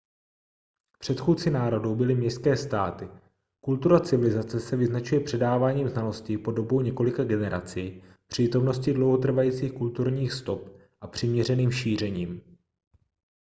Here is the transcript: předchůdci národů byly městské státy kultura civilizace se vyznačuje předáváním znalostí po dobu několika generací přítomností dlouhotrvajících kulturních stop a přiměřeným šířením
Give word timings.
předchůdci 0.99 1.49
národů 1.51 1.95
byly 1.95 2.15
městské 2.15 2.57
státy 2.57 3.07
kultura 3.61 3.99
civilizace 3.99 4.59
se 4.59 4.75
vyznačuje 4.77 5.21
předáváním 5.21 5.89
znalostí 5.89 6.37
po 6.37 6.51
dobu 6.51 6.81
několika 6.81 7.23
generací 7.23 8.03
přítomností 8.27 8.93
dlouhotrvajících 8.93 9.73
kulturních 9.73 10.33
stop 10.33 10.77
a 11.01 11.07
přiměřeným 11.07 11.71
šířením 11.71 12.41